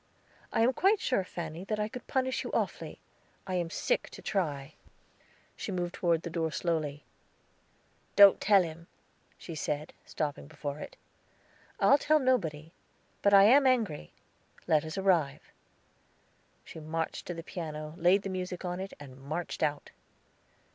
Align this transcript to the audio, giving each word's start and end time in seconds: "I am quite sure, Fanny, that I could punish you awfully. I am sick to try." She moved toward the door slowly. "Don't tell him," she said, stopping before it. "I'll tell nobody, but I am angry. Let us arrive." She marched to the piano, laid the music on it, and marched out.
"I 0.51 0.61
am 0.61 0.73
quite 0.73 0.99
sure, 0.99 1.23
Fanny, 1.23 1.63
that 1.65 1.79
I 1.79 1.87
could 1.87 2.07
punish 2.07 2.43
you 2.43 2.49
awfully. 2.53 2.99
I 3.45 3.53
am 3.53 3.69
sick 3.69 4.09
to 4.09 4.21
try." 4.23 4.73
She 5.55 5.71
moved 5.71 5.93
toward 5.93 6.23
the 6.23 6.31
door 6.31 6.51
slowly. 6.51 7.03
"Don't 8.15 8.41
tell 8.41 8.63
him," 8.63 8.87
she 9.37 9.53
said, 9.53 9.93
stopping 10.03 10.47
before 10.47 10.79
it. 10.79 10.97
"I'll 11.79 11.99
tell 11.99 12.17
nobody, 12.17 12.73
but 13.21 13.31
I 13.35 13.43
am 13.43 13.67
angry. 13.67 14.11
Let 14.65 14.83
us 14.85 14.97
arrive." 14.97 15.51
She 16.63 16.79
marched 16.79 17.27
to 17.27 17.35
the 17.35 17.43
piano, 17.43 17.93
laid 17.95 18.23
the 18.23 18.29
music 18.29 18.65
on 18.65 18.79
it, 18.79 18.93
and 18.99 19.21
marched 19.21 19.61
out. 19.61 19.91